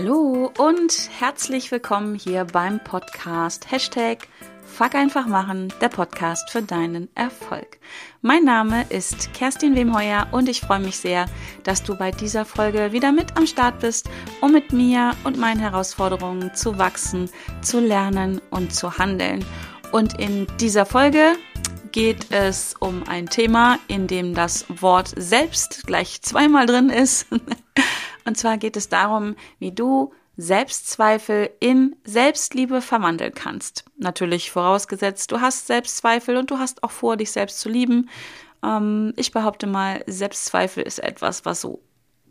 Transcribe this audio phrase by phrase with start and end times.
[0.00, 4.28] Hallo und herzlich willkommen hier beim Podcast Hashtag
[4.64, 7.80] Fuck einfach machen, der Podcast für deinen Erfolg.
[8.22, 11.26] Mein Name ist Kerstin Wemheuer und ich freue mich sehr,
[11.64, 14.08] dass du bei dieser Folge wieder mit am Start bist,
[14.40, 17.28] um mit mir und meinen Herausforderungen zu wachsen,
[17.60, 19.44] zu lernen und zu handeln.
[19.90, 21.32] Und in dieser Folge
[21.92, 27.26] geht es um ein Thema, in dem das Wort selbst gleich zweimal drin ist.
[28.24, 33.84] Und zwar geht es darum, wie du Selbstzweifel in Selbstliebe verwandeln kannst.
[33.96, 38.08] Natürlich vorausgesetzt, du hast Selbstzweifel und du hast auch vor, dich selbst zu lieben.
[38.62, 41.80] Ähm, ich behaupte mal, Selbstzweifel ist etwas, was so,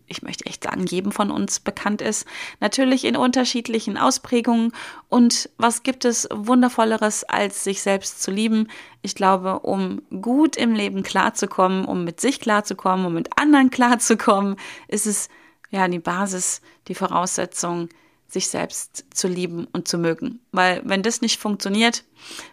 [0.08, 2.26] ich möchte echt sagen, jedem von uns bekannt ist.
[2.60, 4.72] Natürlich in unterschiedlichen Ausprägungen.
[5.10, 8.70] Und was gibt es Wundervolleres, als sich selbst zu lieben?
[9.02, 14.56] Ich glaube, um gut im Leben klarzukommen, um mit sich klarzukommen, um mit anderen klarzukommen,
[14.88, 15.30] ist es
[15.70, 17.90] ja, die Basis, die Voraussetzung,
[18.30, 20.40] sich selbst zu lieben und zu mögen.
[20.52, 22.04] Weil wenn das nicht funktioniert,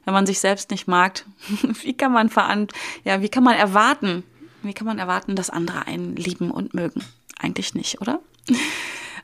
[0.05, 1.25] wenn man sich selbst nicht mag,
[1.83, 2.69] wie kann man veran
[3.05, 4.23] ja, wie kann man erwarten,
[4.65, 7.03] wie kann man erwarten, dass andere einen lieben und mögen?
[7.39, 8.21] Eigentlich nicht, oder?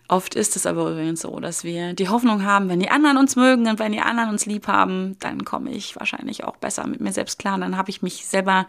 [0.09, 3.37] Oft ist es aber übrigens so, dass wir die Hoffnung haben, wenn die anderen uns
[3.37, 7.01] mögen und wenn die anderen uns lieb haben, dann komme ich wahrscheinlich auch besser mit
[7.01, 8.67] mir selbst klar, dann habe ich mich selber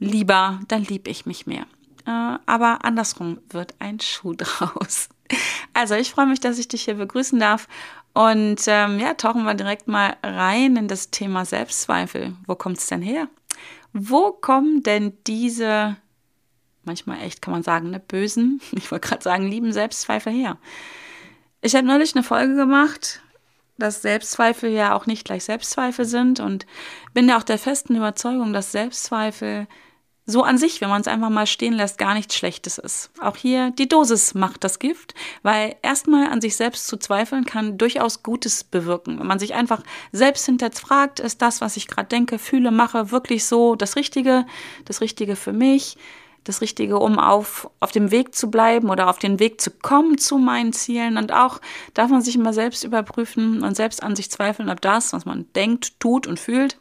[0.00, 1.66] lieber, dann liebe ich mich mehr.
[2.04, 5.08] Äh, aber andersrum wird ein Schuh draus.
[5.72, 7.68] Also ich freue mich, dass ich dich hier begrüßen darf.
[8.12, 12.34] Und ähm, ja, tauchen wir direkt mal rein in das Thema Selbstzweifel.
[12.46, 13.28] Wo kommt es denn her?
[13.94, 15.96] Wo kommen denn diese,
[16.84, 20.58] manchmal echt kann man sagen, ne, bösen, ich wollte gerade sagen, lieben Selbstzweifel her?
[21.60, 23.20] Ich habe neulich eine Folge gemacht,
[23.78, 26.66] dass Selbstzweifel ja auch nicht gleich Selbstzweifel sind und
[27.14, 29.66] bin ja auch der festen Überzeugung, dass Selbstzweifel
[30.24, 33.10] so an sich, wenn man es einfach mal stehen lässt, gar nichts Schlechtes ist.
[33.20, 37.76] Auch hier die Dosis macht das Gift, weil erstmal an sich selbst zu zweifeln kann
[37.76, 39.18] durchaus Gutes bewirken.
[39.18, 39.82] Wenn man sich einfach
[40.12, 44.46] selbst hinterfragt, ist das, was ich gerade denke, fühle, mache, wirklich so das Richtige,
[44.84, 45.96] das Richtige für mich,
[46.44, 50.18] das Richtige, um auf, auf dem Weg zu bleiben oder auf den Weg zu kommen
[50.18, 51.16] zu meinen Zielen.
[51.16, 51.60] Und auch
[51.94, 55.46] darf man sich immer selbst überprüfen und selbst an sich zweifeln, ob das, was man
[55.54, 56.78] denkt, tut und fühlt,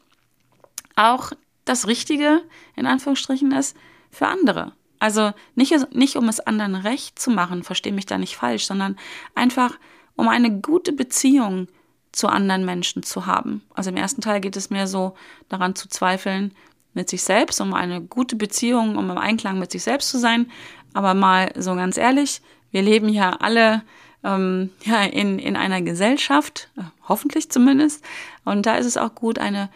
[0.95, 1.31] auch
[1.65, 2.41] das Richtige,
[2.75, 3.75] in Anführungsstrichen, ist
[4.09, 4.73] für andere.
[4.99, 8.97] Also nicht, nicht um es anderen recht zu machen, verstehe mich da nicht falsch, sondern
[9.35, 9.77] einfach
[10.15, 11.67] um eine gute Beziehung
[12.11, 13.63] zu anderen Menschen zu haben.
[13.73, 15.15] Also im ersten Teil geht es mir so
[15.49, 16.53] daran zu zweifeln
[16.93, 20.51] mit sich selbst, um eine gute Beziehung, um im Einklang mit sich selbst zu sein.
[20.93, 22.41] Aber mal so ganz ehrlich,
[22.71, 23.83] wir leben ja alle
[24.23, 28.03] ähm, ja, in, in einer Gesellschaft, äh, hoffentlich zumindest.
[28.45, 29.69] Und da ist es auch gut, eine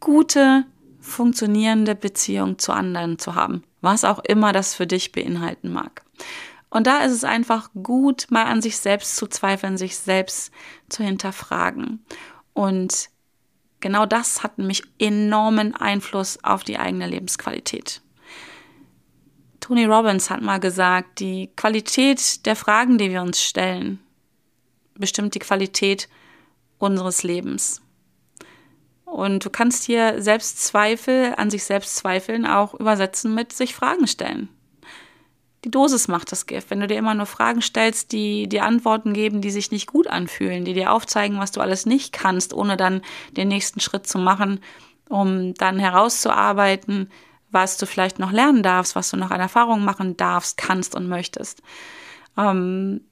[0.00, 0.64] gute
[1.00, 6.02] funktionierende Beziehung zu anderen zu haben, was auch immer das für dich beinhalten mag.
[6.70, 10.52] Und da ist es einfach gut, mal an sich selbst zu zweifeln, sich selbst
[10.88, 12.04] zu hinterfragen.
[12.54, 13.10] Und
[13.82, 18.00] genau das hat nämlich enormen Einfluss auf die eigene Lebensqualität.
[19.60, 24.00] Tony Robbins hat mal gesagt, die Qualität der Fragen, die wir uns stellen,
[24.94, 26.08] bestimmt die Qualität
[26.78, 27.82] unseres Lebens.
[29.04, 34.48] Und du kannst hier Selbstzweifel, an sich selbst zweifeln, auch übersetzen mit sich Fragen stellen.
[35.64, 36.70] Die Dosis macht das Gift.
[36.70, 40.08] Wenn du dir immer nur Fragen stellst, die dir Antworten geben, die sich nicht gut
[40.08, 44.18] anfühlen, die dir aufzeigen, was du alles nicht kannst, ohne dann den nächsten Schritt zu
[44.18, 44.60] machen,
[45.08, 47.10] um dann herauszuarbeiten,
[47.50, 51.08] was du vielleicht noch lernen darfst, was du noch an Erfahrung machen darfst, kannst und
[51.08, 51.62] möchtest.
[52.36, 53.02] Ähm,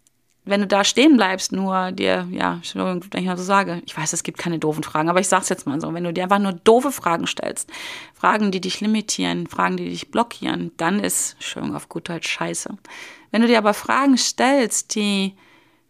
[0.50, 4.12] wenn du da stehen bleibst, nur dir, ja, wenn ich mal so sage, ich weiß,
[4.12, 6.38] es gibt keine doofen Fragen, aber ich sag's jetzt mal so, wenn du dir einfach
[6.38, 7.70] nur doofe Fragen stellst,
[8.14, 12.76] Fragen, die dich limitieren, Fragen, die dich blockieren, dann ist, Entschuldigung, auf gut Deutsch scheiße.
[13.30, 15.34] Wenn du dir aber Fragen stellst, die,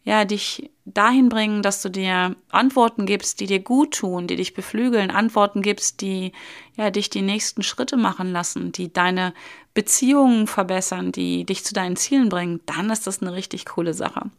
[0.04, 4.54] ja, dich dahin bringen, dass du dir Antworten gibst, die dir gut tun, die dich
[4.54, 6.32] beflügeln, Antworten gibst, die
[6.76, 9.34] ja dich die nächsten Schritte machen lassen, die deine
[9.74, 14.30] Beziehungen verbessern, die dich zu deinen Zielen bringen, dann ist das eine richtig coole Sache.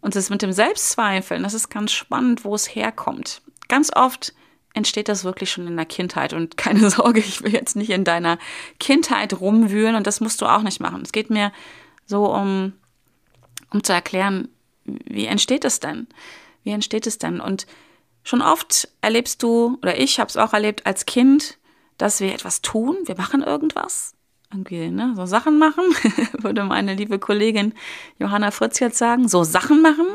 [0.00, 3.42] Und das mit dem Selbstzweifeln, das ist ganz spannend, wo es herkommt.
[3.68, 4.32] Ganz oft
[4.74, 6.32] entsteht das wirklich schon in der Kindheit.
[6.32, 8.38] Und keine Sorge, ich will jetzt nicht in deiner
[8.80, 11.02] Kindheit rumwühlen und das musst du auch nicht machen.
[11.02, 11.52] Es geht mir
[12.06, 12.72] so um,
[13.70, 14.48] um zu erklären,
[14.84, 16.06] wie entsteht es denn?
[16.64, 17.40] Wie entsteht es denn?
[17.40, 17.66] Und
[18.22, 21.58] schon oft erlebst du, oder ich habe es auch erlebt als Kind,
[21.98, 24.14] dass wir etwas tun, wir machen irgendwas,
[24.50, 25.84] irgendwie, ne, so Sachen machen,
[26.32, 27.74] würde meine liebe Kollegin
[28.18, 30.06] Johanna Fritz jetzt sagen, so Sachen machen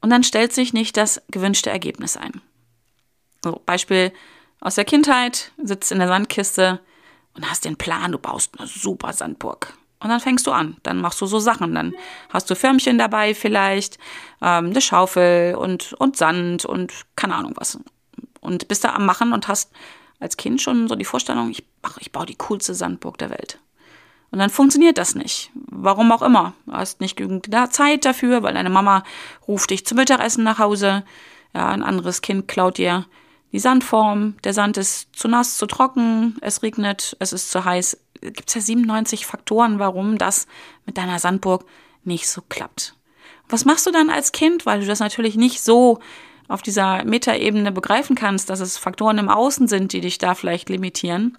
[0.00, 2.42] und dann stellt sich nicht das gewünschte Ergebnis ein.
[3.42, 4.12] So, Beispiel
[4.60, 6.80] aus der Kindheit, sitzt in der Sandkiste
[7.34, 9.74] und hast den Plan, du baust eine super Sandburg.
[10.04, 10.76] Und dann fängst du an.
[10.82, 11.74] Dann machst du so Sachen.
[11.74, 11.94] Dann
[12.28, 13.98] hast du Förmchen dabei vielleicht,
[14.42, 17.78] ähm, eine Schaufel und, und Sand und keine Ahnung was.
[18.40, 19.72] Und bist da am Machen und hast
[20.20, 23.58] als Kind schon so die Vorstellung, ich, ach, ich baue die coolste Sandburg der Welt.
[24.30, 25.50] Und dann funktioniert das nicht.
[25.54, 26.54] Warum auch immer.
[26.66, 29.04] Du hast nicht genügend Zeit dafür, weil deine Mama
[29.46, 31.04] ruft dich zum Mittagessen nach Hause.
[31.54, 33.06] Ja, ein anderes Kind klaut dir
[33.52, 34.34] die Sandform.
[34.42, 36.36] Der Sand ist zu nass, zu trocken.
[36.40, 37.96] Es regnet, es ist zu heiß
[38.32, 40.46] gibt es ja 97 Faktoren, warum das
[40.86, 41.64] mit deiner Sandburg
[42.04, 42.94] nicht so klappt.
[43.48, 46.00] Was machst du dann als Kind, weil du das natürlich nicht so
[46.48, 50.68] auf dieser Metaebene begreifen kannst, dass es Faktoren im Außen sind, die dich da vielleicht
[50.68, 51.38] limitieren?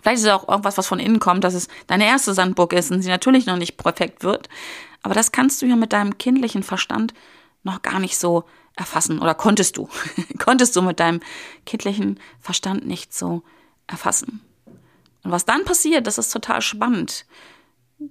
[0.00, 2.90] Vielleicht ist es auch irgendwas, was von innen kommt, dass es deine erste Sandburg ist
[2.90, 4.48] und sie natürlich noch nicht perfekt wird.
[5.02, 7.14] Aber das kannst du ja mit deinem kindlichen Verstand
[7.62, 8.44] noch gar nicht so
[8.76, 9.88] erfassen oder konntest du,
[10.38, 11.20] konntest du mit deinem
[11.66, 13.42] kindlichen Verstand nicht so
[13.86, 14.40] erfassen.
[15.24, 17.26] Und was dann passiert, das ist total spannend.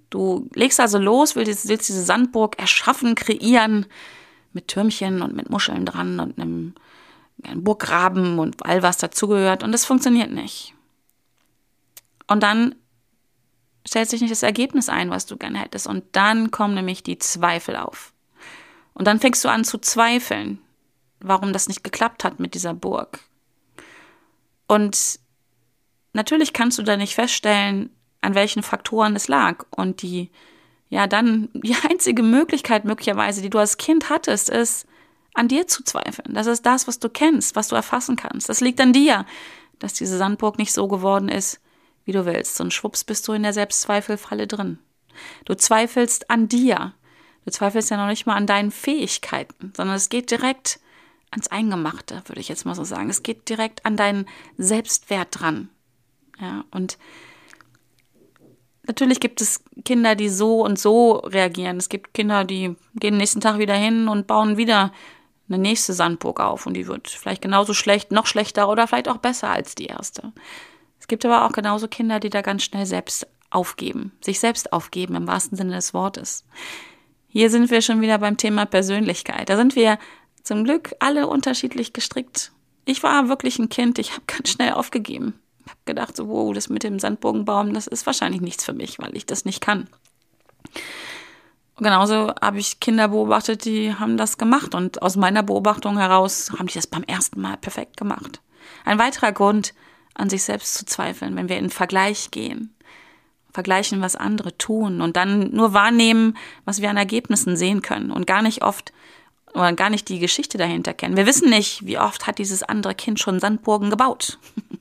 [0.10, 3.86] Du legst also los, willst, willst diese Sandburg erschaffen, kreieren,
[4.58, 6.76] mit Türmchen und mit Muscheln dran und einem,
[7.44, 9.64] einem Burggraben und all was dazugehört.
[9.64, 10.74] Und es funktioniert nicht.
[12.28, 12.76] Und dann
[13.88, 15.88] stellt sich nicht das Ergebnis ein, was du gerne hättest.
[15.88, 18.14] Und dann kommen nämlich die Zweifel auf.
[18.94, 20.60] Und dann fängst du an zu zweifeln,
[21.20, 23.20] warum das nicht geklappt hat mit dieser Burg.
[24.68, 25.20] Und
[26.18, 29.64] Natürlich kannst du da nicht feststellen, an welchen Faktoren es lag.
[29.70, 30.32] Und die,
[30.90, 34.88] ja, dann die einzige Möglichkeit möglicherweise, die du als Kind hattest, ist,
[35.34, 36.34] an dir zu zweifeln.
[36.34, 38.50] Das ist das, was du kennst, was du erfassen kannst.
[38.50, 39.26] Das liegt an dir,
[39.78, 41.62] dass diese Sandburg nicht so geworden ist,
[42.06, 42.60] wie du willst.
[42.60, 44.80] Und schwupps bist du in der Selbstzweifelfalle drin.
[45.46, 46.94] Du zweifelst an dir.
[47.46, 50.80] Du zweifelst ja noch nicht mal an deinen Fähigkeiten, sondern es geht direkt
[51.32, 53.10] ans Eingemachte, würde ich jetzt mal so sagen.
[53.10, 55.70] Es geht direkt an deinen Selbstwert dran.
[56.40, 56.98] Ja, und
[58.88, 61.78] natürlich gibt es Kinder, die so und so reagieren.
[61.78, 64.92] Es gibt Kinder, die gehen nächsten Tag wieder hin und bauen wieder
[65.50, 69.18] eine nächste Sandburg auf und die wird vielleicht genauso schlecht, noch schlechter oder vielleicht auch
[69.18, 70.34] besser als die erste.
[71.00, 75.16] Es gibt aber auch genauso Kinder, die da ganz schnell selbst aufgeben, sich selbst aufgeben
[75.16, 76.46] im wahrsten Sinne des Wortes.
[77.30, 79.50] Hier sind wir schon wieder beim Thema Persönlichkeit.
[79.50, 80.00] Da sind wir
[80.44, 82.52] zum Glück alle unterschiedlich gestrickt.
[82.84, 86.70] Ich war wirklich ein Kind, ich habe ganz schnell aufgegeben habe gedacht, so, wow, das
[86.70, 89.88] mit dem Sandbogenbaum, das ist wahrscheinlich nichts für mich, weil ich das nicht kann.
[91.76, 96.52] Und genauso habe ich Kinder beobachtet, die haben das gemacht und aus meiner Beobachtung heraus
[96.58, 98.42] haben die das beim ersten Mal perfekt gemacht.
[98.84, 99.74] Ein weiterer Grund,
[100.16, 102.74] an sich selbst zu zweifeln, wenn wir in Vergleich gehen.
[103.54, 108.28] Vergleichen, was andere tun und dann nur wahrnehmen, was wir an Ergebnissen sehen können und
[108.28, 108.92] gar nicht oft
[109.54, 111.18] oder gar nicht die Geschichte dahinter kennen.
[111.18, 114.38] Wir wissen nicht, wie oft hat dieses andere Kind schon Sandburgen gebaut.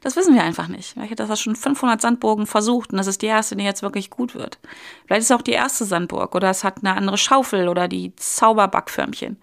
[0.00, 0.92] Das wissen wir einfach nicht.
[0.92, 4.10] Vielleicht hat das schon 500 Sandburgen versucht und das ist die erste, die jetzt wirklich
[4.10, 4.58] gut wird.
[5.06, 8.14] Vielleicht ist es auch die erste Sandburg oder es hat eine andere Schaufel oder die
[8.16, 9.36] Zauberbackförmchen.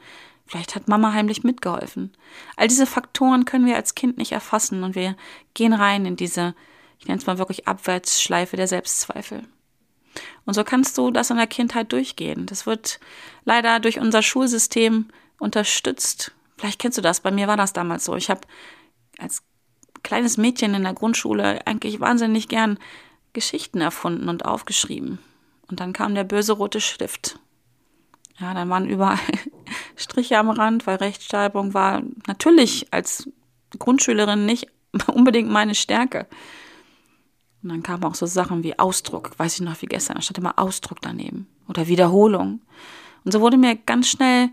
[0.48, 2.14] Vielleicht hat Mama heimlich mitgeholfen.
[2.56, 5.16] All diese Faktoren können wir als Kind nicht erfassen und wir
[5.54, 6.56] gehen rein in diese,
[7.00, 9.44] ich nenne es mal wirklich Abwärtsschleife der Selbstzweifel.
[10.46, 12.46] Und so kannst du das in der Kindheit durchgehen.
[12.46, 13.00] Das wird
[13.44, 15.08] leider durch unser Schulsystem
[15.40, 16.32] unterstützt.
[16.58, 17.20] Vielleicht kennst du das.
[17.20, 18.16] Bei mir war das damals so.
[18.16, 18.42] Ich habe
[19.18, 19.44] als
[20.06, 22.80] kleines Mädchen in der Grundschule eigentlich wahnsinnig gern
[23.34, 25.20] Geschichten erfunden und aufgeschrieben.
[25.68, 27.40] Und dann kam der böse rote Stift.
[28.40, 29.20] Ja, dann waren überall
[29.98, 33.30] Striche am Rand, weil Rechtschreibung war natürlich als
[33.78, 34.68] Grundschülerin nicht
[35.08, 36.28] unbedingt meine Stärke.
[37.64, 40.38] Und dann kamen auch so Sachen wie Ausdruck, weiß ich noch wie gestern, da stand
[40.38, 42.62] immer Ausdruck daneben oder Wiederholung.
[43.24, 44.50] Und so wurde mir ganz schnell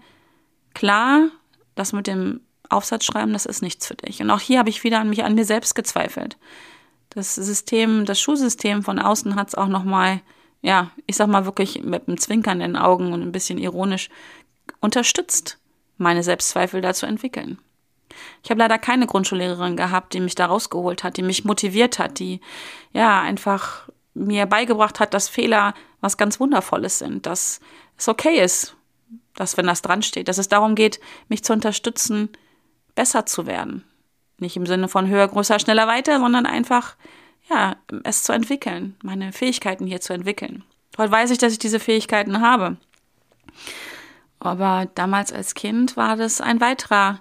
[0.72, 1.28] klar,
[1.74, 2.40] dass mit dem
[2.72, 4.20] Aufsatz schreiben, das ist nichts für dich.
[4.20, 6.36] Und auch hier habe ich wieder an mich, an mir selbst gezweifelt.
[7.10, 10.20] Das System, das Schulsystem von außen hat es auch nochmal,
[10.62, 14.08] ja, ich sag mal wirklich mit einem Zwinkern in den Augen und ein bisschen ironisch
[14.80, 15.58] unterstützt,
[15.98, 17.58] meine Selbstzweifel da zu entwickeln.
[18.42, 22.18] Ich habe leider keine Grundschullehrerin gehabt, die mich da rausgeholt hat, die mich motiviert hat,
[22.18, 22.40] die
[22.92, 27.60] ja einfach mir beigebracht hat, dass Fehler was ganz Wundervolles sind, dass
[27.96, 28.76] es okay ist,
[29.34, 32.30] dass wenn das dran steht, dass es darum geht, mich zu unterstützen,
[32.94, 33.84] besser zu werden.
[34.38, 36.96] Nicht im Sinne von höher, größer, schneller, weiter, sondern einfach,
[37.48, 40.64] ja, es zu entwickeln, meine Fähigkeiten hier zu entwickeln.
[40.98, 42.76] Heute weiß ich, dass ich diese Fähigkeiten habe.
[44.40, 47.20] Aber damals als Kind war das ein weiterer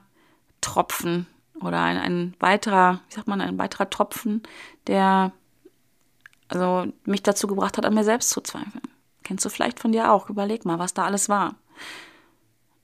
[0.62, 1.28] Tropfen
[1.62, 4.42] oder ein, ein weiterer, wie sagt man, ein weiterer Tropfen,
[4.88, 5.32] der
[6.48, 8.82] also mich dazu gebracht hat, an mir selbst zu zweifeln.
[9.24, 10.30] Kennst du vielleicht von dir auch?
[10.30, 11.56] Überleg mal, was da alles war.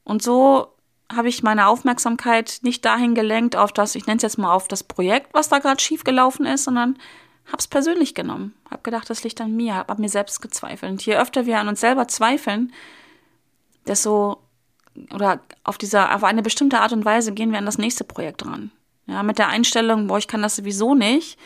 [0.04, 0.74] Und so
[1.12, 4.68] habe ich meine Aufmerksamkeit nicht dahin gelenkt auf das, ich nenne es jetzt mal auf
[4.68, 6.98] das Projekt, was da gerade schief gelaufen ist, sondern
[7.52, 10.92] hab's persönlich genommen, hab gedacht, das liegt an mir, hab an mir selbst gezweifelt.
[10.92, 12.74] Und je öfter wir an uns selber zweifeln,
[13.88, 14.42] desto
[15.14, 18.46] oder auf dieser auf eine bestimmte Art und Weise gehen wir an das nächste Projekt
[18.46, 18.72] ran.
[19.06, 21.38] Ja, mit der Einstellung, boah, ich kann das sowieso nicht.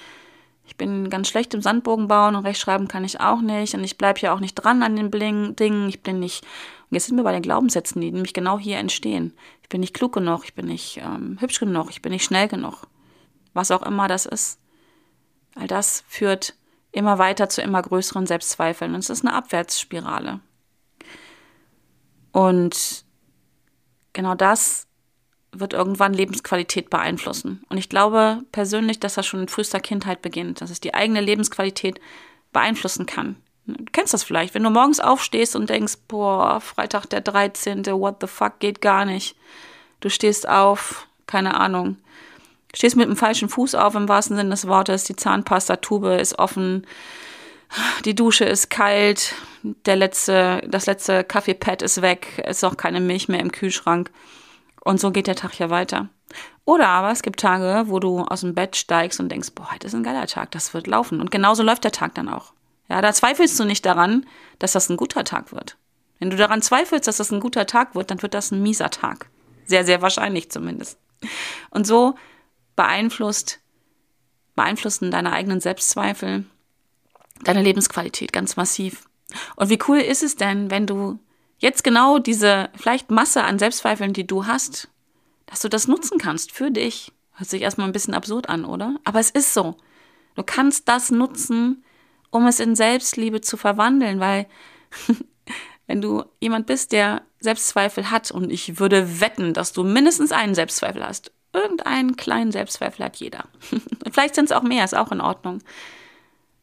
[0.66, 3.98] Ich bin ganz schlecht im Sandbogen bauen und Rechtschreiben kann ich auch nicht und ich
[3.98, 5.90] bleibe ja auch nicht dran an den Bling Dingen.
[5.90, 6.46] Ich bin nicht
[6.92, 9.34] und jetzt sind wir bei den Glaubenssätzen, die nämlich genau hier entstehen.
[9.62, 12.50] Ich bin nicht klug genug, ich bin nicht ähm, hübsch genug, ich bin nicht schnell
[12.50, 12.86] genug.
[13.54, 14.60] Was auch immer das ist.
[15.56, 16.54] All das führt
[16.92, 18.94] immer weiter zu immer größeren Selbstzweifeln.
[18.94, 20.42] Und es ist eine Abwärtsspirale.
[22.34, 23.06] Und
[24.12, 24.88] genau das
[25.54, 27.64] wird irgendwann Lebensqualität beeinflussen.
[27.70, 31.22] Und ich glaube persönlich, dass das schon in frühester Kindheit beginnt, dass es die eigene
[31.22, 32.02] Lebensqualität
[32.52, 33.38] beeinflussen kann.
[33.66, 38.18] Du kennst das vielleicht, wenn du morgens aufstehst und denkst, boah, Freitag der 13., what
[38.22, 39.36] the fuck, geht gar nicht.
[40.00, 41.98] Du stehst auf, keine Ahnung,
[42.74, 46.88] stehst mit dem falschen Fuß auf im wahrsten Sinne des Wortes, die Zahnpastatube ist offen,
[48.06, 53.30] die Dusche ist kalt, der letzte, das letzte Kaffeepad ist weg, ist auch keine Milch
[53.30, 54.12] mehr im Kühlschrank.
[54.84, 56.10] Und so geht der Tag ja weiter.
[56.66, 59.88] Oder aber es gibt Tage, wo du aus dem Bett steigst und denkst, boah, heute
[59.88, 61.22] ist ein geiler Tag, das wird laufen.
[61.22, 62.54] Und genauso läuft der Tag dann auch.
[62.92, 64.26] Ja, da zweifelst du nicht daran,
[64.60, 65.78] dass das ein guter Tag wird.
[66.20, 68.90] Wenn du daran zweifelst, dass das ein guter Tag wird, dann wird das ein mieser
[68.90, 69.30] Tag.
[69.64, 71.00] Sehr, sehr wahrscheinlich zumindest.
[71.70, 72.16] Und so
[72.76, 73.62] beeinflusst,
[74.56, 76.44] beeinflussen deine eigenen Selbstzweifel
[77.46, 79.08] deine Lebensqualität ganz massiv.
[79.56, 81.18] Und wie cool ist es denn, wenn du
[81.60, 84.90] jetzt genau diese vielleicht Masse an Selbstzweifeln, die du hast,
[85.46, 87.14] dass du das nutzen kannst für dich.
[87.36, 88.98] Hört sich erstmal ein bisschen absurd an, oder?
[89.06, 89.78] Aber es ist so.
[90.36, 91.86] Du kannst das nutzen,
[92.32, 94.48] um es in Selbstliebe zu verwandeln, weil
[95.88, 100.56] wenn du jemand bist, der Selbstzweifel hat, und ich würde wetten, dass du mindestens einen
[100.56, 103.46] Selbstzweifel hast, irgendeinen kleinen Selbstzweifel hat jeder.
[104.12, 105.60] Vielleicht sind es auch mehr, ist auch in Ordnung.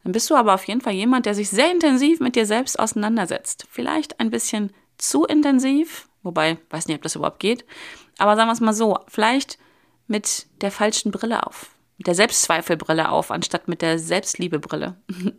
[0.02, 2.78] Dann bist du aber auf jeden Fall jemand, der sich sehr intensiv mit dir selbst
[2.78, 3.66] auseinandersetzt.
[3.70, 7.64] Vielleicht ein bisschen zu intensiv, wobei, weiß nicht, ob das überhaupt geht,
[8.16, 9.58] aber sagen wir es mal so, vielleicht
[10.06, 14.96] mit der falschen Brille auf, mit der Selbstzweifelbrille auf, anstatt mit der Selbstliebebrille.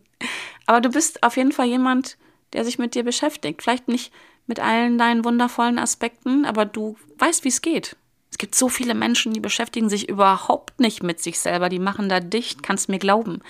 [0.65, 2.17] Aber du bist auf jeden Fall jemand,
[2.53, 3.61] der sich mit dir beschäftigt.
[3.61, 4.11] Vielleicht nicht
[4.47, 7.95] mit allen deinen wundervollen Aspekten, aber du weißt, wie es geht.
[8.31, 12.09] Es gibt so viele Menschen, die beschäftigen sich überhaupt nicht mit sich selber, die machen
[12.09, 13.41] da dicht, kannst mir glauben.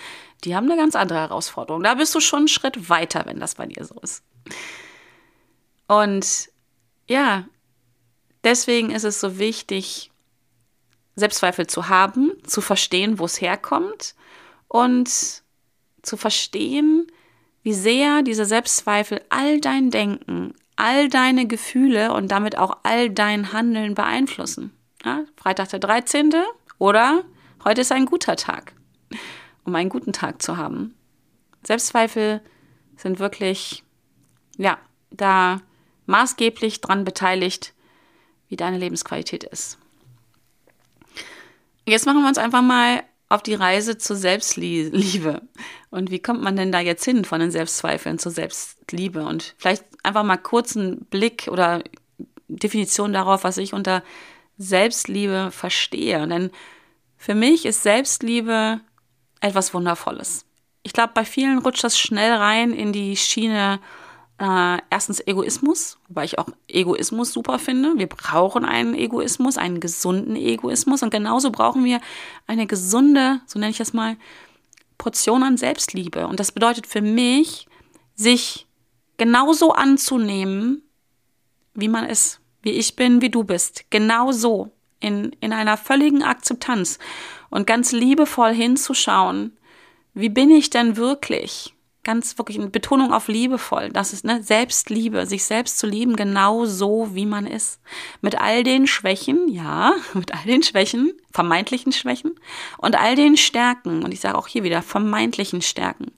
[0.43, 1.83] Die haben eine ganz andere Herausforderung.
[1.83, 4.23] Da bist du schon einen Schritt weiter, wenn das bei dir so ist.
[5.87, 6.49] Und
[7.07, 7.45] ja,
[8.43, 10.11] deswegen ist es so wichtig,
[11.15, 14.15] Selbstzweifel zu haben, zu verstehen, wo es herkommt
[14.67, 15.43] und
[16.01, 17.07] zu verstehen,
[17.63, 23.51] wie sehr diese Selbstzweifel all dein Denken, all deine Gefühle und damit auch all dein
[23.53, 24.71] Handeln beeinflussen.
[25.03, 26.33] Ja, Freitag der 13.
[26.77, 27.23] oder
[27.63, 28.73] heute ist ein guter Tag,
[29.63, 30.95] um einen guten Tag zu haben.
[31.63, 32.41] Selbstzweifel
[32.95, 33.83] sind wirklich,
[34.57, 34.77] ja,
[35.11, 35.61] da
[36.05, 37.73] maßgeblich dran beteiligt,
[38.47, 39.77] wie deine Lebensqualität ist.
[41.85, 45.41] Jetzt machen wir uns einfach mal auf die Reise zur Selbstliebe.
[45.91, 49.23] Und wie kommt man denn da jetzt hin von den Selbstzweifeln zur Selbstliebe?
[49.23, 51.83] Und vielleicht einfach mal kurz einen Blick oder
[52.47, 54.03] Definition darauf, was ich unter
[54.57, 56.27] Selbstliebe verstehe.
[56.27, 56.49] Denn
[57.17, 58.81] für mich ist Selbstliebe
[59.41, 60.45] etwas Wundervolles.
[60.81, 63.79] Ich glaube, bei vielen rutscht das schnell rein in die Schiene,
[64.39, 67.97] äh, erstens Egoismus, wobei ich auch Egoismus super finde.
[67.97, 71.03] Wir brauchen einen Egoismus, einen gesunden Egoismus.
[71.03, 71.99] Und genauso brauchen wir
[72.47, 74.15] eine gesunde, so nenne ich das mal,
[74.97, 76.27] Portion an Selbstliebe.
[76.27, 77.67] Und das bedeutet für mich,
[78.15, 78.65] sich
[79.17, 80.83] genauso anzunehmen,
[81.73, 83.85] wie man ist, wie ich bin, wie du bist.
[83.89, 84.71] Genauso.
[85.01, 86.99] In, in einer völligen Akzeptanz
[87.49, 89.57] und ganz liebevoll hinzuschauen,
[90.13, 91.73] wie bin ich denn wirklich?
[92.03, 93.89] Ganz wirklich eine Betonung auf liebevoll.
[93.89, 97.79] Das ist ne Selbstliebe, sich selbst zu lieben, genau so wie man ist.
[98.21, 102.39] Mit all den Schwächen, ja, mit all den Schwächen, vermeintlichen Schwächen
[102.77, 106.11] und all den Stärken, und ich sage auch hier wieder vermeintlichen Stärken,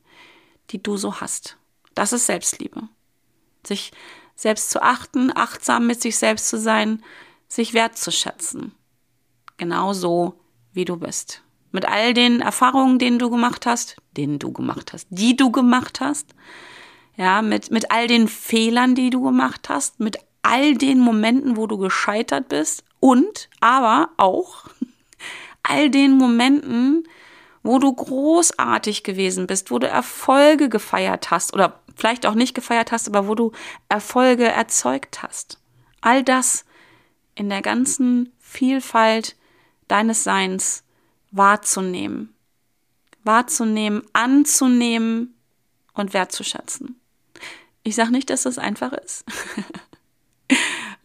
[0.69, 1.57] die du so hast.
[1.95, 2.83] Das ist Selbstliebe.
[3.65, 3.91] Sich
[4.35, 7.03] selbst zu achten, achtsam mit sich selbst zu sein,
[7.47, 8.73] sich wertzuschätzen.
[9.57, 10.39] Genau so,
[10.73, 11.43] wie du bist.
[11.71, 16.01] Mit all den Erfahrungen, denen du gemacht hast, denen du gemacht hast, die du gemacht
[16.01, 16.35] hast.
[17.15, 21.67] Ja, mit, mit all den Fehlern, die du gemacht hast, mit all den Momenten, wo
[21.67, 24.65] du gescheitert bist und aber auch
[25.63, 27.07] all den Momenten,
[27.63, 32.91] wo du großartig gewesen bist, wo du Erfolge gefeiert hast oder vielleicht auch nicht gefeiert
[32.91, 33.51] hast, aber wo du
[33.87, 35.59] Erfolge erzeugt hast.
[36.01, 36.65] All das
[37.35, 39.35] in der ganzen Vielfalt
[39.87, 40.83] deines Seins
[41.31, 42.33] wahrzunehmen.
[43.23, 45.35] wahrzunehmen, anzunehmen
[45.93, 46.99] und wertzuschätzen.
[47.83, 49.23] Ich sage nicht, dass das einfach ist.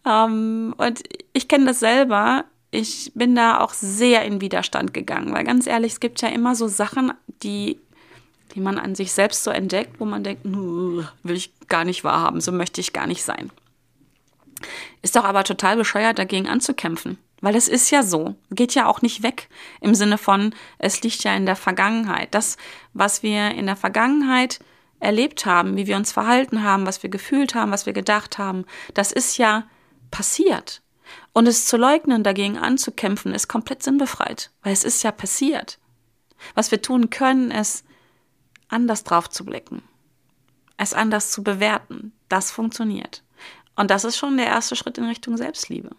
[0.05, 1.03] um, ähm, und
[1.33, 2.45] ich kenne das selber.
[2.71, 6.55] Ich bin da auch sehr in Widerstand gegangen, weil ganz ehrlich, es gibt ja immer
[6.55, 7.79] so Sachen, die,
[8.55, 12.41] die man an sich selbst so entdeckt, wo man denkt, will ich gar nicht wahrhaben,
[12.41, 13.51] so möchte ich gar nicht sein.
[15.03, 17.19] Ist doch aber total bescheuert, dagegen anzukämpfen.
[17.41, 19.49] Weil es ist ja so, geht ja auch nicht weg
[19.81, 22.35] im Sinne von, es liegt ja in der Vergangenheit.
[22.35, 22.57] Das,
[22.95, 24.59] was wir in der Vergangenheit
[25.01, 28.65] erlebt haben, wie wir uns verhalten haben, was wir gefühlt haben, was wir gedacht haben,
[28.95, 29.67] das ist ja
[30.11, 30.83] passiert.
[31.33, 35.79] Und es zu leugnen, dagegen anzukämpfen, ist komplett sinnbefreit, weil es ist ja passiert.
[36.55, 37.85] Was wir tun können, ist
[38.69, 39.83] anders drauf zu blicken,
[40.77, 42.13] es anders zu bewerten.
[42.29, 43.23] Das funktioniert.
[43.77, 45.91] Und das ist schon der erste Schritt in Richtung Selbstliebe.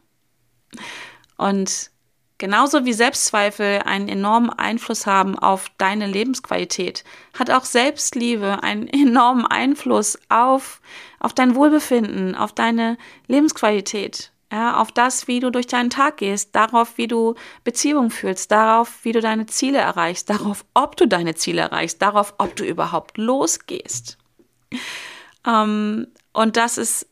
[1.37, 1.91] Und
[2.37, 7.03] genauso wie Selbstzweifel einen enormen Einfluss haben auf deine Lebensqualität,
[7.37, 10.81] hat auch Selbstliebe einen enormen Einfluss auf,
[11.19, 14.31] auf dein Wohlbefinden, auf deine Lebensqualität.
[14.49, 19.03] Ja, auf das, wie du durch deinen Tag gehst, darauf, wie du Beziehungen fühlst, darauf,
[19.03, 23.17] wie du deine Ziele erreichst, darauf, ob du deine Ziele erreichst, darauf, ob du überhaupt
[23.17, 24.17] losgehst.
[25.45, 27.07] Ähm, und das ist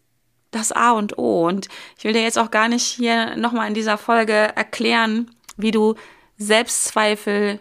[0.55, 1.45] das A und O.
[1.47, 5.71] Und ich will dir jetzt auch gar nicht hier nochmal in dieser Folge erklären, wie
[5.71, 5.95] du
[6.37, 7.59] Selbstzweifel,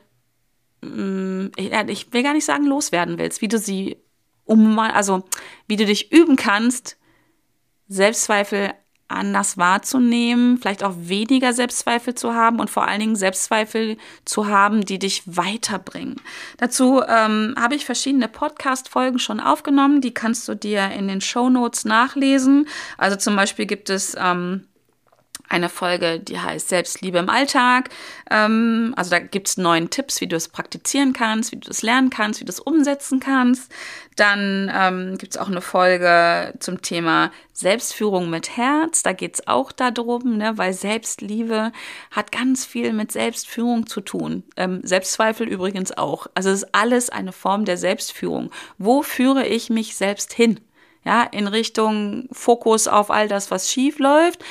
[0.81, 1.49] mm,
[1.87, 3.99] ich will gar nicht sagen loswerden willst, wie du sie
[4.45, 5.25] um, also
[5.67, 6.97] wie du dich üben kannst,
[7.89, 8.75] Selbstzweifel
[9.15, 14.85] anders wahrzunehmen, vielleicht auch weniger Selbstzweifel zu haben und vor allen Dingen Selbstzweifel zu haben,
[14.85, 16.17] die dich weiterbringen.
[16.59, 21.49] Dazu ähm, habe ich verschiedene Podcast-Folgen schon aufgenommen, die kannst du dir in den Show
[21.49, 22.69] Notes nachlesen.
[22.99, 24.65] Also zum Beispiel gibt es ähm,
[25.49, 27.91] eine Folge, die heißt Selbstliebe im Alltag.
[28.31, 31.83] Ähm, also da gibt es neun Tipps, wie du es praktizieren kannst, wie du es
[31.83, 33.71] lernen kannst, wie du es umsetzen kannst.
[34.17, 39.03] Dann ähm, gibt es auch eine Folge zum Thema Selbstführung mit Herz.
[39.03, 41.73] Da geht es auch darum, ne, weil Selbstliebe
[42.11, 44.45] hat ganz viel mit Selbstführung zu tun.
[44.57, 46.27] Ähm, Selbstzweifel übrigens auch.
[46.35, 48.51] Also es ist alles eine Form der Selbstführung.
[48.79, 50.61] Wo führe ich mich selbst hin?
[51.05, 54.43] Ja, in Richtung Fokus auf all das, was schief läuft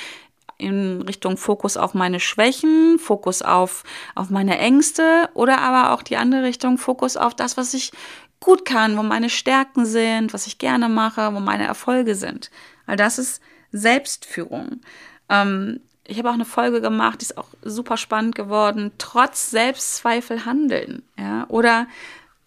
[0.58, 3.84] in Richtung Fokus auf meine Schwächen, Fokus auf,
[4.16, 7.92] auf meine Ängste oder aber auch die andere Richtung Fokus auf das, was ich
[8.40, 12.52] gut kann, wo meine Stärken sind, was ich gerne mache, wo meine Erfolge sind.
[12.86, 14.82] All das ist Selbstführung.
[15.30, 18.92] Ähm, ich habe auch eine Folge gemacht, die ist auch super spannend geworden.
[18.98, 21.04] Trotz Selbstzweifel handeln.
[21.18, 21.46] Ja?
[21.48, 21.88] Oder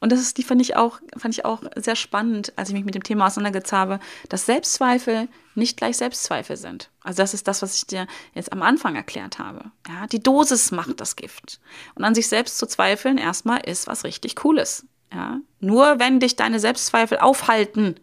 [0.00, 2.85] und das ist, die fand ich auch, fand ich auch sehr spannend, als ich mich
[2.85, 6.90] mit dem Thema auseinandergesetzt habe, dass Selbstzweifel nicht gleich Selbstzweifel sind.
[7.02, 9.70] Also das ist das, was ich dir jetzt am Anfang erklärt habe.
[9.88, 11.61] Ja, die Dosis macht das Gift.
[11.94, 14.85] Und an sich selbst zu zweifeln erstmal ist was richtig Cooles.
[15.12, 17.96] Ja, nur wenn dich deine Selbstzweifel aufhalten,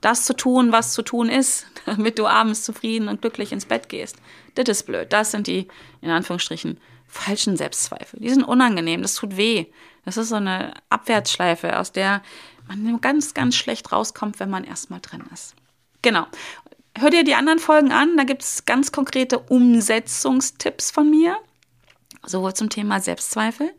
[0.00, 3.88] das zu tun, was zu tun ist, damit du abends zufrieden und glücklich ins Bett
[3.88, 4.16] gehst.
[4.54, 5.12] Das ist blöd.
[5.12, 5.66] Das sind die,
[6.02, 6.78] in Anführungsstrichen,
[7.08, 8.20] falschen Selbstzweifel.
[8.20, 9.66] Die sind unangenehm, das tut weh.
[10.04, 12.22] Das ist so eine Abwärtsschleife, aus der
[12.68, 15.54] man ganz, ganz schlecht rauskommt, wenn man erstmal drin ist.
[16.02, 16.26] Genau.
[16.96, 21.38] Hör dir die anderen Folgen an, da gibt es ganz konkrete Umsetzungstipps von mir,
[22.24, 23.72] sowohl zum Thema Selbstzweifel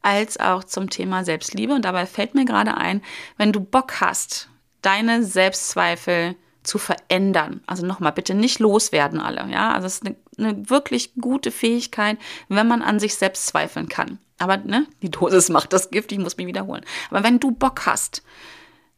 [0.00, 1.74] als auch zum Thema Selbstliebe.
[1.74, 3.02] Und dabei fällt mir gerade ein,
[3.36, 4.48] wenn du Bock hast,
[4.82, 7.62] deine Selbstzweifel zu verändern.
[7.66, 9.46] Also nochmal, bitte nicht loswerden alle.
[9.50, 13.88] Ja, also es ist eine, eine wirklich gute Fähigkeit, wenn man an sich selbst zweifeln
[13.88, 14.18] kann.
[14.38, 16.84] Aber ne, die Dosis macht das Gift, ich muss mich wiederholen.
[17.10, 18.22] Aber wenn du Bock hast,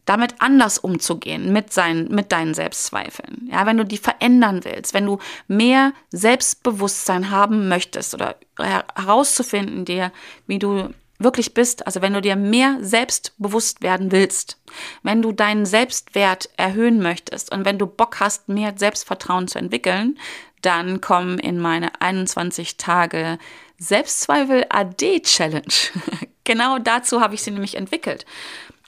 [0.06, 5.04] damit anders umzugehen mit, seinen, mit deinen Selbstzweifeln, ja, wenn du die verändern willst, wenn
[5.04, 5.18] du
[5.48, 10.12] mehr Selbstbewusstsein haben möchtest oder herauszufinden dir,
[10.46, 14.60] wie du wirklich bist, also wenn du dir mehr selbstbewusst werden willst,
[15.02, 20.18] wenn du deinen Selbstwert erhöhen möchtest und wenn du Bock hast, mehr Selbstvertrauen zu entwickeln,
[20.62, 23.38] dann komm in meine 21 Tage
[23.78, 25.74] Selbstzweifel AD Challenge.
[26.44, 28.24] genau dazu habe ich sie nämlich entwickelt.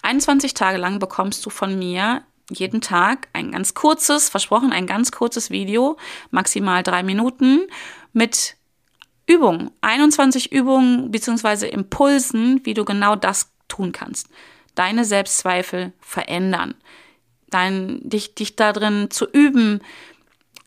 [0.03, 5.13] 21 Tage lang bekommst du von mir jeden Tag ein ganz kurzes, versprochen, ein ganz
[5.13, 5.99] kurzes Video,
[6.31, 7.67] maximal drei Minuten
[8.13, 8.57] mit
[9.27, 11.69] Übungen, 21 Übungen bzw.
[11.69, 14.29] Impulsen, wie du genau das tun kannst.
[14.75, 16.75] Deine Selbstzweifel verändern.
[17.51, 19.81] Dein, dich, dich darin zu üben,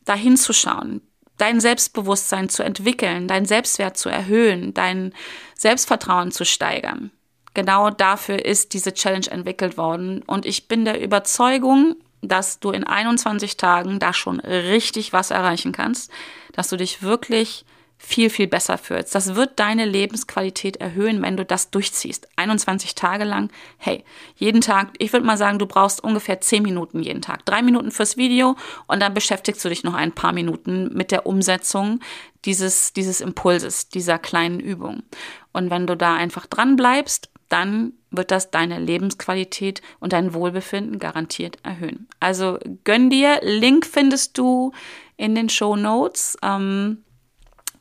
[0.04, 1.00] dahin zu schauen,
[1.42, 5.12] dein Selbstbewusstsein zu entwickeln, dein Selbstwert zu erhöhen, dein
[5.58, 7.10] Selbstvertrauen zu steigern.
[7.52, 10.22] Genau dafür ist diese Challenge entwickelt worden.
[10.22, 15.72] Und ich bin der Überzeugung, dass du in 21 Tagen da schon richtig was erreichen
[15.72, 16.12] kannst,
[16.52, 17.64] dass du dich wirklich
[18.04, 19.14] viel, viel besser fühlst.
[19.14, 22.28] Das wird deine Lebensqualität erhöhen, wenn du das durchziehst.
[22.34, 23.50] 21 Tage lang.
[23.78, 24.04] Hey,
[24.36, 27.46] jeden Tag, ich würde mal sagen, du brauchst ungefähr 10 Minuten jeden Tag.
[27.46, 28.56] Drei Minuten fürs Video
[28.88, 32.00] und dann beschäftigst du dich noch ein paar Minuten mit der Umsetzung
[32.44, 35.04] dieses, dieses Impulses, dieser kleinen Übung.
[35.52, 40.98] Und wenn du da einfach dran bleibst, dann wird das deine Lebensqualität und dein Wohlbefinden
[40.98, 42.08] garantiert erhöhen.
[42.18, 43.38] Also gönn dir.
[43.42, 44.72] Link findest du
[45.16, 46.36] in den Show Notes.
[46.42, 47.04] Ähm,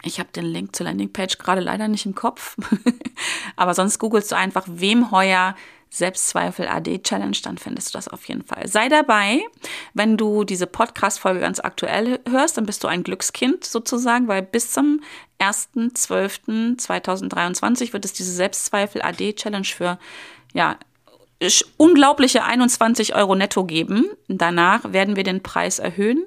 [0.03, 2.57] ich habe den Link zur Landingpage gerade leider nicht im Kopf.
[3.55, 5.55] Aber sonst googelst du einfach wem heuer
[5.93, 8.69] Selbstzweifel AD Challenge, dann findest du das auf jeden Fall.
[8.69, 9.41] Sei dabei,
[9.93, 14.71] wenn du diese Podcast-Folge ganz aktuell hörst, dann bist du ein Glückskind sozusagen, weil bis
[14.71, 15.01] zum
[15.39, 19.99] 1.12.2023 wird es diese Selbstzweifel AD Challenge für,
[20.53, 20.77] ja,
[21.77, 24.05] unglaubliche 21 Euro netto geben.
[24.29, 26.23] Danach werden wir den Preis erhöhen.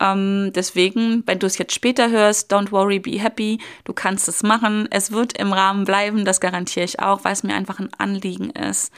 [0.00, 3.58] Ähm, deswegen, wenn du es jetzt später hörst, don't worry, be happy.
[3.84, 4.88] Du kannst es machen.
[4.90, 8.50] Es wird im Rahmen bleiben, das garantiere ich auch, weil es mir einfach ein Anliegen
[8.50, 8.92] ist,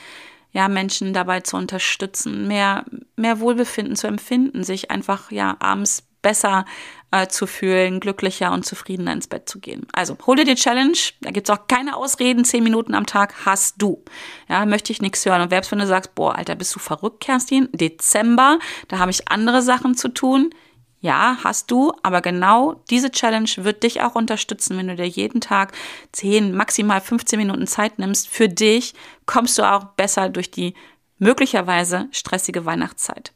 [0.53, 2.85] ja, Menschen dabei zu unterstützen, mehr,
[3.17, 6.65] mehr Wohlbefinden zu empfinden, sich einfach, ja, abends besser
[7.11, 9.87] äh, zu fühlen, glücklicher und zufriedener ins Bett zu gehen.
[9.93, 13.77] Also hol dir die Challenge, da gibt's auch keine Ausreden, zehn Minuten am Tag hast
[13.79, 14.03] du.
[14.49, 15.43] Ja, möchte ich nichts hören.
[15.43, 17.69] Und selbst wenn du sagst, boah, Alter, bist du verrückt, Kerstin?
[17.73, 20.51] Dezember, da habe ich andere Sachen zu tun.
[21.03, 25.41] Ja, hast du, aber genau diese Challenge wird dich auch unterstützen, wenn du dir jeden
[25.41, 25.73] Tag
[26.13, 28.29] 10, maximal 15 Minuten Zeit nimmst.
[28.29, 28.95] Für dich
[29.27, 30.75] kommst du auch besser durch die
[31.19, 33.33] möglicherweise stressige Weihnachtszeit.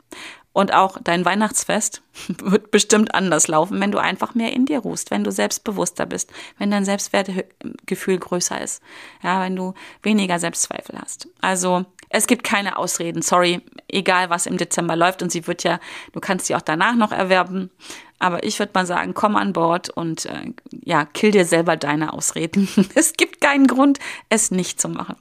[0.52, 5.10] Und auch dein Weihnachtsfest wird bestimmt anders laufen, wenn du einfach mehr in dir ruhst,
[5.10, 8.80] wenn du selbstbewusster bist, wenn dein Selbstwertgefühl größer ist,
[9.24, 11.28] ja, wenn du weniger Selbstzweifel hast.
[11.40, 15.80] Also es gibt keine Ausreden, sorry, egal was im Dezember läuft und sie wird ja,
[16.12, 17.70] du kannst sie auch danach noch erwerben.
[18.18, 20.52] Aber ich würde mal sagen, komm an Bord und äh,
[20.84, 22.68] ja, kill dir selber deine Ausreden.
[22.94, 23.98] es gibt keinen Grund,
[24.30, 25.16] es nicht zu machen.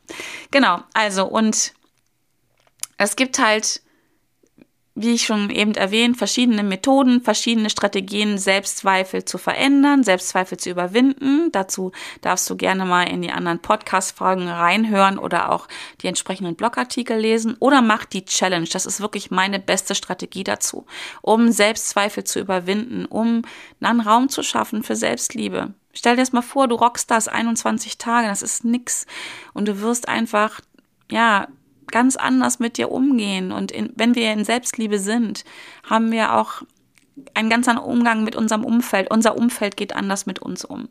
[0.52, 1.74] Genau, also und
[2.98, 3.82] es gibt halt
[4.98, 11.52] wie ich schon eben erwähnt, verschiedene Methoden, verschiedene Strategien, Selbstzweifel zu verändern, Selbstzweifel zu überwinden.
[11.52, 15.68] Dazu darfst du gerne mal in die anderen Podcast-Folgen reinhören oder auch
[16.02, 18.68] die entsprechenden Blogartikel lesen oder mach die Challenge.
[18.72, 20.86] Das ist wirklich meine beste Strategie dazu,
[21.22, 23.42] um Selbstzweifel zu überwinden, um
[23.82, 25.74] dann Raum zu schaffen für Selbstliebe.
[25.92, 29.06] Stell dir das mal vor, du rockst das 21 Tage, das ist nix
[29.54, 30.62] und du wirst einfach,
[31.12, 31.48] ja,
[31.88, 33.52] ganz anders mit dir umgehen.
[33.52, 35.46] Und in, wenn wir in Selbstliebe sind,
[35.84, 36.64] haben wir auch
[37.34, 39.12] einen ganz anderen Umgang mit unserem Umfeld.
[39.12, 40.90] Unser Umfeld geht anders mit uns um.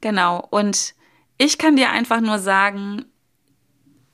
[0.00, 0.46] Genau.
[0.50, 0.94] Und
[1.38, 3.04] ich kann dir einfach nur sagen,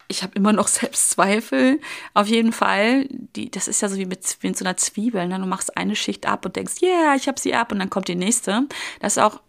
[0.09, 1.81] ich habe immer noch Selbstzweifel.
[2.13, 3.07] Auf jeden Fall.
[3.11, 5.27] Die, das ist ja so wie mit, wie mit so einer Zwiebel.
[5.27, 5.39] Ne?
[5.39, 7.91] Du machst eine Schicht ab und denkst, ja, yeah, ich habe sie ab und dann
[7.91, 8.67] kommt die nächste.
[9.01, 9.41] Das ist auch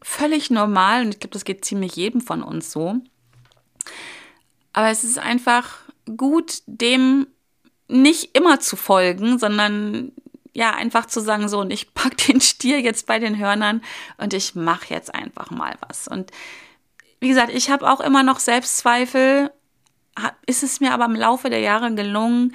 [0.00, 2.96] völlig normal und ich glaube, das geht ziemlich jedem von uns so.
[4.72, 5.78] Aber es ist einfach
[6.16, 7.26] gut, dem
[7.88, 10.12] nicht immer zu folgen, sondern
[10.52, 13.82] ja, einfach zu sagen, so, und ich pack den Stier jetzt bei den Hörnern
[14.16, 16.08] und ich mache jetzt einfach mal was.
[16.08, 16.30] Und
[17.20, 19.50] wie gesagt, ich habe auch immer noch Selbstzweifel.
[20.46, 22.54] Ist es mir aber im Laufe der Jahre gelungen,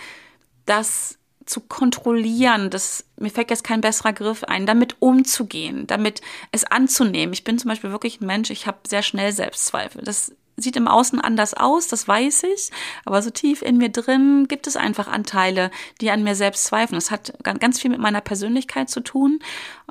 [0.66, 6.63] das zu kontrollieren, das, mir fällt jetzt kein besserer Griff ein, damit umzugehen, damit es
[6.63, 7.34] anzunehmen.
[7.34, 10.04] Ich bin zum Beispiel wirklich ein Mensch, ich habe sehr schnell Selbstzweifel.
[10.04, 12.70] Das sieht im Außen anders aus, das weiß ich,
[13.06, 16.98] aber so tief in mir drin gibt es einfach Anteile, die an mir selbst zweifeln.
[16.98, 19.39] Das hat ganz viel mit meiner Persönlichkeit zu tun.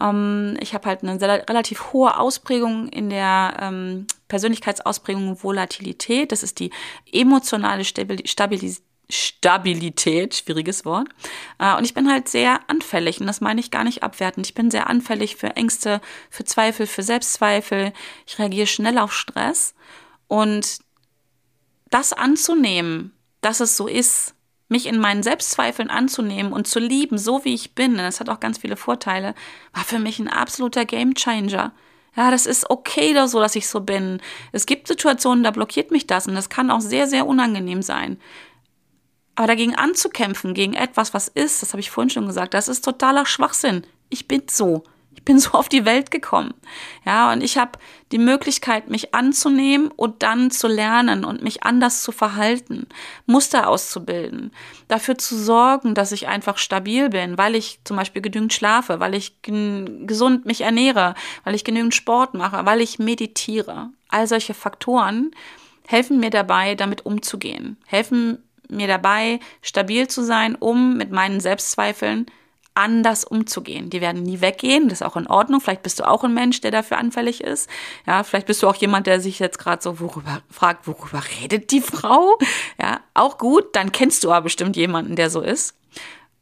[0.01, 6.33] Ähm, ich habe halt eine relativ hohe Ausprägung in der ähm, Persönlichkeitsausprägung Volatilität.
[6.33, 6.71] Das ist die
[7.13, 8.83] emotionale Stabilität.
[9.11, 11.09] Stabilität, schwieriges Wort.
[11.59, 14.47] Äh, und ich bin halt sehr anfällig und das meine ich gar nicht abwertend.
[14.47, 17.93] Ich bin sehr anfällig für Ängste, für Zweifel, für Selbstzweifel.
[18.27, 19.75] Ich reagiere schnell auf Stress
[20.33, 20.79] und
[21.91, 24.35] das anzunehmen, dass es so ist,
[24.69, 28.41] mich in meinen Selbstzweifeln anzunehmen und zu lieben, so wie ich bin, das hat auch
[28.41, 29.35] ganz viele Vorteile,
[29.75, 31.75] war für mich ein absoluter Gamechanger.
[32.17, 34.23] Ja, das ist okay da so, dass ich so bin.
[34.53, 38.19] Es gibt Situationen, da blockiert mich das und das kann auch sehr, sehr unangenehm sein.
[39.35, 42.87] Aber dagegen anzukämpfen, gegen etwas, was ist, das habe ich vorhin schon gesagt, das ist
[42.87, 43.87] totaler Schwachsinn.
[44.09, 44.83] Ich bin so.
[45.15, 46.55] Ich bin so auf die Welt gekommen.
[47.05, 47.73] Ja, und ich habe
[48.11, 52.87] die Möglichkeit, mich anzunehmen und dann zu lernen und mich anders zu verhalten,
[53.27, 54.53] Muster auszubilden,
[54.89, 59.15] dafür zu sorgen, dass ich einfach stabil bin, weil ich zum Beispiel genügend schlafe, weil
[59.15, 63.91] ich gesund mich ernähre, weil ich genügend Sport mache, weil ich meditiere.
[64.09, 65.31] All solche Faktoren
[65.87, 72.27] helfen mir dabei, damit umzugehen, helfen mir dabei, stabil zu sein, um mit meinen Selbstzweifeln
[72.75, 73.91] anders umzugehen.
[73.91, 75.61] Die werden nie weggehen, das ist auch in Ordnung.
[75.61, 77.69] Vielleicht bist du auch ein Mensch, der dafür anfällig ist.
[78.07, 81.71] Ja, vielleicht bist du auch jemand, der sich jetzt gerade so worüber fragt, worüber redet
[81.71, 82.39] die Frau?
[82.81, 85.77] Ja, auch gut, dann kennst du aber bestimmt jemanden, der so ist.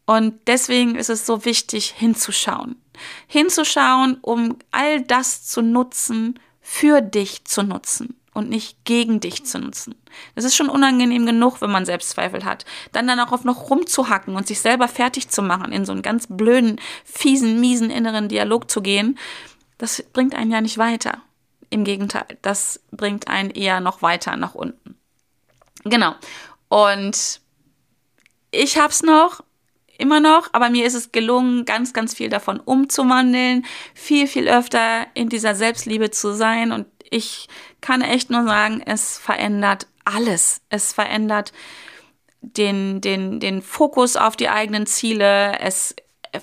[0.06, 2.80] Und deswegen ist es so wichtig, hinzuschauen.
[3.26, 9.58] Hinzuschauen, um all das zu nutzen, für dich zu nutzen und nicht gegen dich zu
[9.58, 9.94] nutzen.
[10.34, 12.64] Das ist schon unangenehm genug, wenn man Selbstzweifel hat.
[12.92, 16.02] Dann dann auch auf noch rumzuhacken und sich selber fertig zu machen, in so einen
[16.02, 19.18] ganz blöden, fiesen, miesen inneren Dialog zu gehen,
[19.78, 21.22] das bringt einen ja nicht weiter.
[21.70, 24.96] Im Gegenteil, das bringt einen eher noch weiter nach unten.
[25.84, 26.14] Genau.
[26.68, 27.40] Und
[28.50, 29.42] ich hab's noch,
[29.96, 33.64] immer noch, aber mir ist es gelungen, ganz, ganz viel davon umzuwandeln,
[33.94, 37.48] viel, viel öfter in dieser Selbstliebe zu sein und ich
[37.80, 40.60] kann echt nur sagen, es verändert alles.
[40.70, 41.52] Es verändert
[42.40, 45.58] den, den, den Fokus auf die eigenen Ziele.
[45.58, 45.94] Es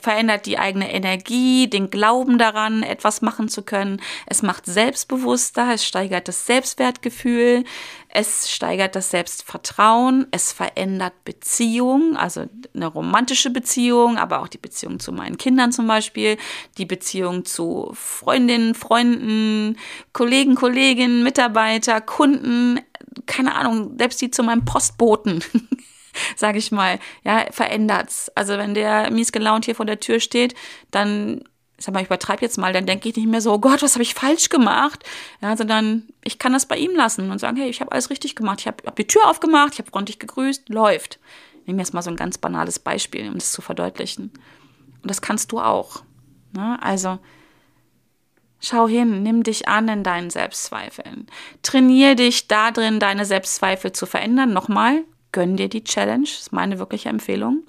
[0.02, 4.02] verändert die eigene Energie, den Glauben daran, etwas machen zu können.
[4.26, 7.64] Es macht selbstbewusster, es steigert das Selbstwertgefühl,
[8.10, 15.00] es steigert das Selbstvertrauen, es verändert Beziehungen, also eine romantische Beziehung, aber auch die Beziehung
[15.00, 16.38] zu meinen Kindern zum Beispiel,
[16.78, 19.78] die Beziehung zu Freundinnen, Freunden,
[20.14, 22.80] Kollegen, Kolleginnen, Mitarbeiter, Kunden,
[23.26, 25.44] keine Ahnung, selbst die zu meinem Postboten.
[26.36, 28.32] sage ich mal, ja, verändert's.
[28.36, 30.56] Also wenn der mies gelaunt hier vor der Tür steht,
[30.92, 31.44] dann
[31.78, 33.84] ich sag mal, ich übertreibe jetzt mal, dann denke ich nicht mehr so, oh Gott,
[33.84, 35.04] was habe ich falsch gemacht?
[35.42, 38.36] Ja, sondern ich kann das bei ihm lassen und sagen, hey, ich habe alles richtig
[38.36, 38.62] gemacht.
[38.62, 41.20] Ich habe hab die Tür aufgemacht, ich habe freundlich gegrüßt, läuft.
[41.62, 44.32] Ich nehme jetzt mal so ein ganz banales Beispiel, um das zu verdeutlichen.
[45.04, 46.02] Und das kannst du auch.
[46.54, 46.82] Ne?
[46.82, 47.20] Also
[48.60, 51.28] schau hin, nimm dich an in deinen Selbstzweifeln.
[51.62, 54.52] Trainier dich da drin, deine Selbstzweifel zu verändern.
[54.52, 55.04] Nochmal,
[55.38, 57.62] gönn dir die Challenge, ist meine wirkliche Empfehlung.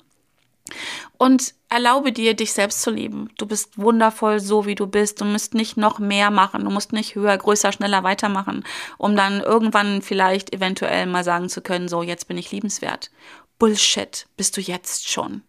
[1.18, 3.28] Und erlaube dir, dich selbst zu lieben.
[3.37, 5.20] Du bist wundervoll, so wie du bist.
[5.20, 6.64] Du musst nicht noch mehr machen.
[6.64, 8.64] Du musst nicht höher, größer, schneller weitermachen,
[8.96, 13.11] um dann irgendwann vielleicht eventuell mal sagen zu können, so, jetzt bin ich liebenswert.
[13.59, 14.26] Bullshit.
[14.38, 15.42] Bist du jetzt schon.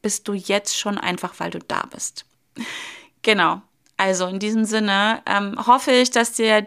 [0.00, 2.24] Bist du jetzt schon einfach, weil du da bist.
[3.20, 3.60] Genau.
[3.98, 6.66] Also in diesem Sinne ähm, hoffe ich, dass dir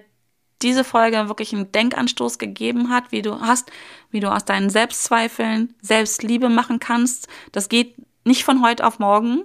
[0.61, 3.71] diese Folge wirklich einen Denkanstoß gegeben hat, wie du hast,
[4.11, 7.27] wie du aus deinen Selbstzweifeln Selbstliebe machen kannst.
[7.51, 7.95] Das geht
[8.25, 9.43] nicht von heute auf morgen,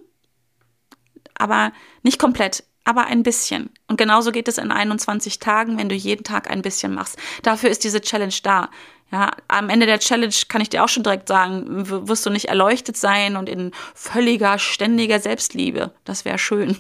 [1.35, 1.73] aber
[2.03, 3.71] nicht komplett, aber ein bisschen.
[3.89, 7.19] Und genauso geht es in 21 Tagen, wenn du jeden Tag ein bisschen machst.
[7.43, 8.71] Dafür ist diese Challenge da.
[9.13, 12.47] Ja, am Ende der Challenge kann ich dir auch schon direkt sagen, wirst du nicht
[12.47, 15.95] erleuchtet sein und in völliger, ständiger Selbstliebe.
[16.05, 16.77] Das wäre schön.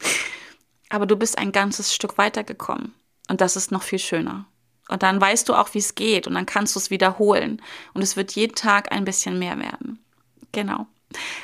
[0.88, 2.94] Aber du bist ein ganzes Stück weitergekommen.
[3.28, 4.46] Und das ist noch viel schöner.
[4.88, 7.60] Und dann weißt du auch, wie es geht und dann kannst du es wiederholen.
[7.92, 9.98] Und es wird jeden Tag ein bisschen mehr werden.
[10.52, 10.86] Genau.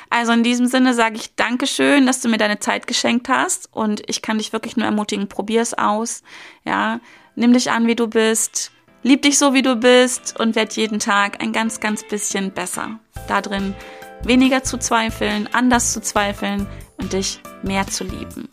[0.09, 3.69] Also in diesem Sinne sage ich Dankeschön, dass du mir deine Zeit geschenkt hast.
[3.71, 6.23] Und ich kann dich wirklich nur ermutigen, probier es aus.
[6.65, 6.99] Ja,
[7.35, 8.71] nimm dich an, wie du bist.
[9.01, 12.99] Lieb dich so, wie du bist und werd jeden Tag ein ganz, ganz bisschen besser.
[13.27, 13.75] Da drin
[14.23, 16.67] weniger zu zweifeln, anders zu zweifeln
[16.97, 18.47] und dich mehr zu lieben.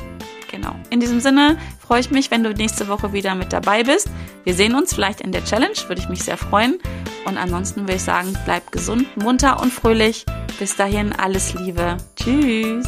[0.50, 0.74] Genau.
[0.90, 4.08] In diesem Sinne freue ich mich, wenn du nächste Woche wieder mit dabei bist.
[4.44, 6.78] Wir sehen uns vielleicht in der Challenge, würde ich mich sehr freuen.
[7.24, 10.26] Und ansonsten würde ich sagen, bleib gesund, munter und fröhlich.
[10.58, 11.98] Bis dahin alles Liebe.
[12.16, 12.86] Tschüss.